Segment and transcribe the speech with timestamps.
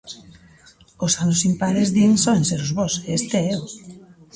[1.05, 3.63] Os anos impares din soen ser os bos, e este éo.